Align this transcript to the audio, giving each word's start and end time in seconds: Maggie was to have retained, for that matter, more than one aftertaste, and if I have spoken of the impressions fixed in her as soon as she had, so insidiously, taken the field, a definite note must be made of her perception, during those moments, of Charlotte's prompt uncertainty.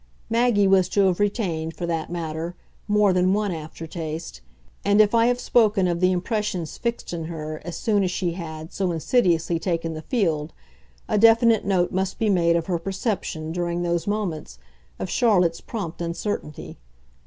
Maggie 0.31 0.65
was 0.67 0.89
to 0.89 1.05
have 1.05 1.19
retained, 1.19 1.75
for 1.75 1.85
that 1.85 2.09
matter, 2.09 2.55
more 2.87 3.13
than 3.13 3.33
one 3.35 3.51
aftertaste, 3.51 4.41
and 4.83 4.99
if 4.99 5.13
I 5.13 5.27
have 5.27 5.39
spoken 5.39 5.87
of 5.87 5.99
the 5.99 6.11
impressions 6.11 6.75
fixed 6.79 7.13
in 7.13 7.25
her 7.25 7.61
as 7.63 7.77
soon 7.77 8.03
as 8.03 8.09
she 8.09 8.31
had, 8.31 8.73
so 8.73 8.91
insidiously, 8.91 9.59
taken 9.59 9.93
the 9.93 10.01
field, 10.01 10.53
a 11.07 11.19
definite 11.19 11.65
note 11.65 11.91
must 11.91 12.17
be 12.17 12.31
made 12.31 12.55
of 12.55 12.65
her 12.65 12.79
perception, 12.79 13.51
during 13.51 13.83
those 13.83 14.07
moments, 14.07 14.57
of 14.97 15.07
Charlotte's 15.07 15.61
prompt 15.61 16.01
uncertainty. 16.01 16.79